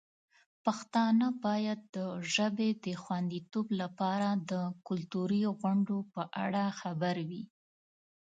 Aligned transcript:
پښتانه 0.65 1.27
باید 1.45 1.79
د 1.95 1.97
ژبې 2.33 2.69
د 2.85 2.85
خوندیتوب 3.03 3.67
لپاره 3.81 4.29
د 4.51 4.53
کلتوري 4.87 5.43
غونډو 5.59 5.97
په 6.13 6.21
اړه 6.43 6.63
خبر 6.79 7.15
وي. 7.29 7.43